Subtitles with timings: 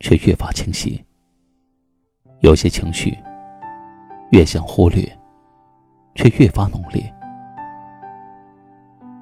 [0.00, 1.02] 却越发清晰。
[2.40, 3.16] 有些情绪，
[4.32, 5.04] 越想忽略，
[6.14, 7.02] 却越发浓烈；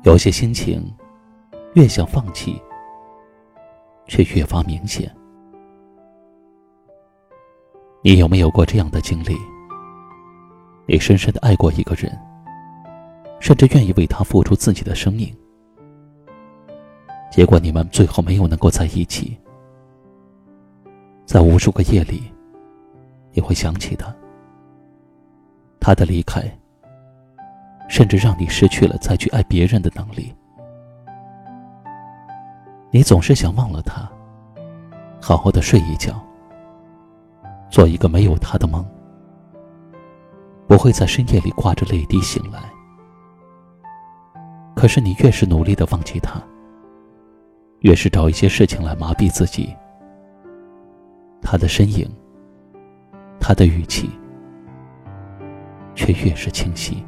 [0.04, 0.82] 有些心情，
[1.74, 2.60] 越想放弃，
[4.06, 5.12] 却越发明显。
[8.02, 9.36] 你有没有过这样的经历？
[10.86, 12.16] 你深深的爱过一个人，
[13.40, 15.36] 甚至愿意为他付出自己的生命，
[17.32, 19.36] 结果你们最后没有能够在一起。
[21.28, 22.22] 在无数个夜里，
[23.32, 24.06] 你会想起他。
[25.78, 26.42] 他的离开，
[27.86, 30.34] 甚至让你失去了再去爱别人的能力。
[32.90, 34.10] 你总是想忘了他，
[35.20, 36.18] 好好的睡一觉，
[37.68, 38.82] 做一个没有他的梦，
[40.66, 42.58] 不会在深夜里挂着泪滴醒来。
[44.74, 46.42] 可是你越是努力的忘记他，
[47.80, 49.76] 越是找一些事情来麻痹自己。
[51.50, 52.06] 他的身影，
[53.40, 54.10] 他的语气，
[55.94, 57.02] 却越是清晰。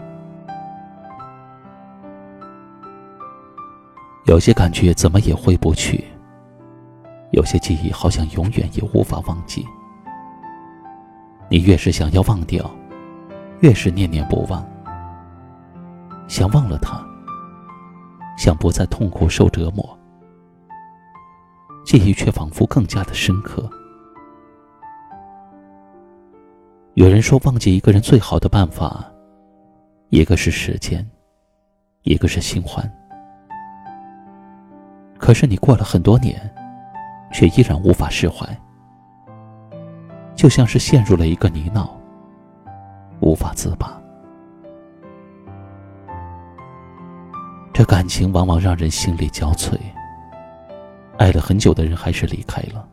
[4.25, 6.03] 有些感觉怎么也回不去，
[7.33, 9.63] 有些记忆好像永远也无法忘记。
[11.51, 12.65] 你越是想要忘掉，
[13.61, 14.67] 越是念念不忘。
[16.29, 16.99] 想忘了他，
[18.39, 19.99] 想不再痛苦受折磨，
[21.85, 23.71] 记忆却仿佛更加的深刻。
[27.01, 29.11] 有人说，忘记一个人最好的办法，
[30.11, 31.03] 一个是时间，
[32.03, 32.87] 一个是新欢。
[35.17, 36.39] 可是你过了很多年，
[37.33, 38.47] 却依然无法释怀，
[40.37, 41.89] 就像是陷入了一个泥淖，
[43.21, 43.99] 无法自拔。
[47.73, 49.75] 这感情往往让人心力交瘁，
[51.17, 52.87] 爱了很久的人还是离开了。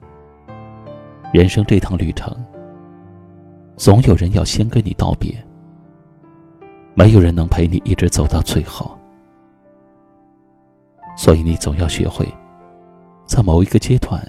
[1.34, 2.34] 人生这趟旅程。
[3.78, 5.32] 总有人要先跟你道别，
[6.96, 8.98] 没有人能陪你一直走到最后，
[11.16, 12.28] 所以你总要学会，
[13.28, 14.20] 在某一个阶段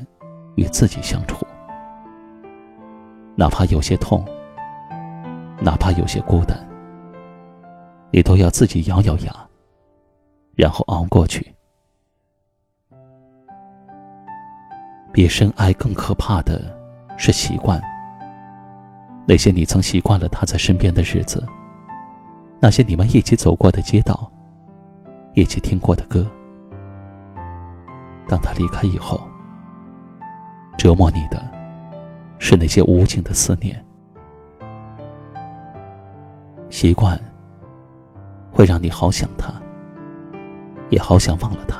[0.56, 1.46] 与自己相处，
[3.34, 4.22] 哪怕有些痛，
[5.62, 6.54] 哪怕有些孤单，
[8.10, 9.34] 你都要自己咬咬牙，
[10.56, 11.54] 然后熬过去。
[15.10, 16.60] 比深爱更可怕的
[17.16, 17.82] 是习惯。
[19.30, 21.46] 那些你曾习惯了他在身边的日子，
[22.58, 24.32] 那些你们一起走过的街道，
[25.34, 26.26] 一起听过的歌，
[28.26, 29.20] 当他离开以后，
[30.78, 31.46] 折磨你的，
[32.38, 33.84] 是那些无尽的思念。
[36.70, 37.20] 习惯
[38.50, 39.52] 会让你好想他，
[40.88, 41.76] 也好想忘了他。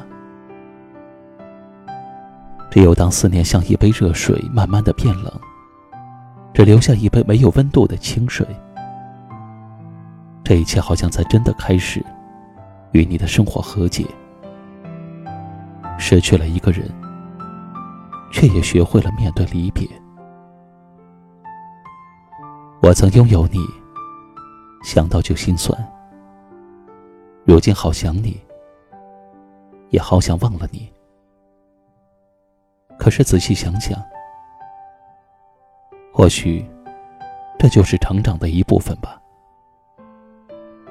[2.71, 5.33] 只有当思念像一杯热水，慢慢的变冷。
[6.59, 8.45] 只留下一杯没有温度的清水。
[10.43, 12.05] 这一切好像才真的开始，
[12.91, 14.05] 与你的生活和解。
[16.01, 16.91] 失去了一个人，
[18.33, 19.89] 却也学会了面对离别。
[22.83, 23.61] 我曾拥有你，
[24.83, 25.73] 想到就心酸。
[27.45, 28.37] 如今好想你，
[29.91, 30.91] 也好想忘了你。
[32.99, 33.97] 可是仔细想想。
[36.19, 36.69] 或许，
[37.61, 39.23] 这就是成长的一部分吧。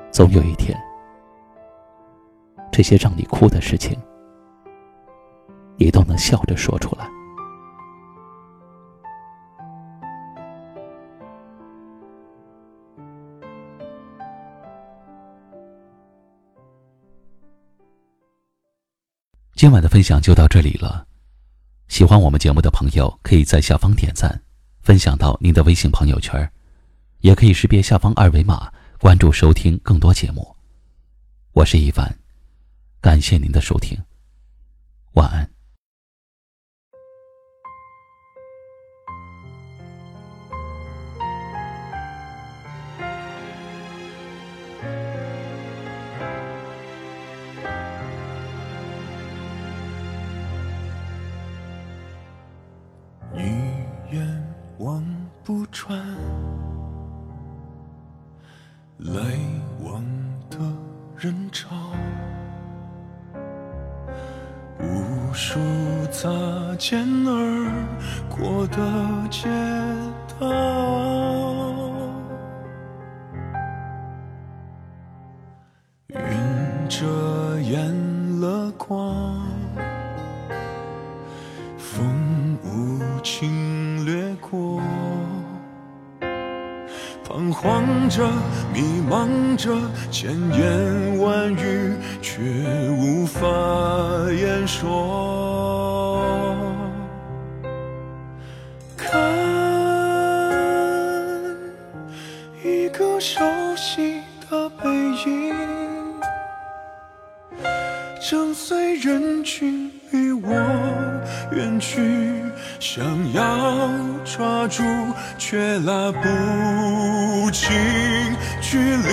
[0.09, 0.73] 总有一天，
[2.71, 3.99] 这些让你哭的事情，
[5.75, 7.05] 你都能笑着说出来。
[19.55, 21.05] 今晚的分享就到这里了。
[21.89, 24.46] 喜欢我们节目的朋友，可以在下方点赞。
[24.87, 26.49] 分享到您的微信朋友圈，
[27.19, 30.55] 也可以识别下方二维码关注收听更多节目。
[31.51, 32.17] 我是一凡，
[33.01, 34.01] 感谢您的收听，
[35.15, 35.56] 晚安。
[55.57, 55.97] 不穿，
[58.99, 59.19] 来
[59.83, 60.03] 往
[60.51, 60.59] 的
[61.17, 61.69] 人潮，
[64.79, 65.59] 无数
[66.11, 66.29] 擦
[66.77, 67.71] 肩而
[68.29, 68.77] 过的
[69.31, 69.49] 街
[70.39, 70.45] 道，
[87.37, 88.27] 彷徨着，
[88.73, 89.77] 迷茫着，
[90.09, 92.41] 千言万语却
[92.89, 93.47] 无法
[94.31, 96.57] 言说。
[98.97, 99.21] 看
[102.63, 103.39] 一个熟
[103.75, 104.19] 悉
[104.49, 104.89] 的背
[105.27, 105.53] 影，
[108.31, 110.49] 正随人群里我
[111.51, 112.43] 远去。
[112.79, 113.89] 想要
[114.23, 114.83] 抓住，
[115.37, 117.69] 却拉不近
[118.61, 119.07] 距离。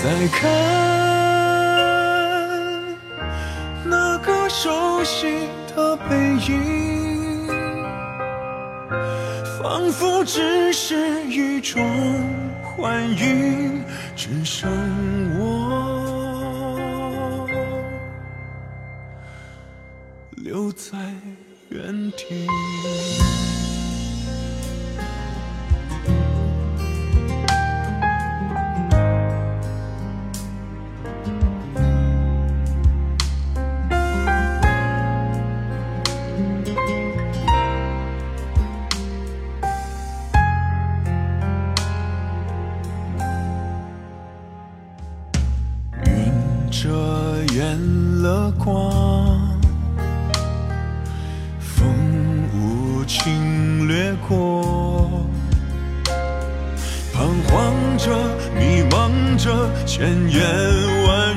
[0.00, 0.40] 再看
[3.84, 6.16] 那个熟悉的背
[6.48, 7.48] 影，
[9.60, 10.94] 仿佛只是
[11.26, 11.82] 一种
[12.62, 13.84] 幻影，
[14.14, 14.70] 只剩
[15.37, 15.37] 我
[20.48, 20.96] 留在
[21.68, 22.46] 原地。
[46.06, 46.88] 云遮
[47.52, 49.27] 掩了光。
[57.98, 58.16] 着，
[58.56, 60.40] 迷茫着，千言
[61.04, 61.27] 万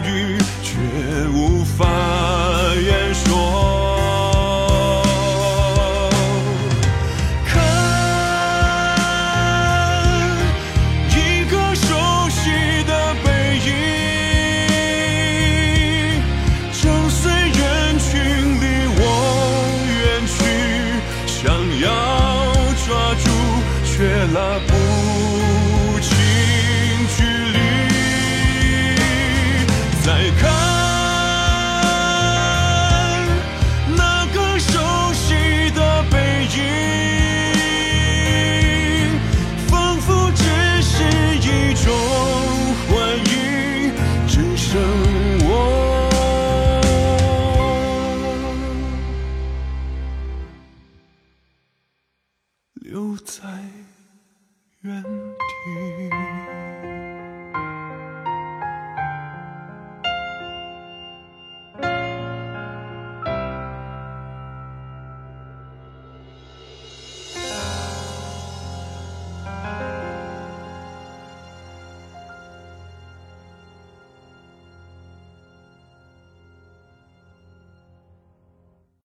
[53.18, 53.46] 在。
[54.82, 56.71] 原地。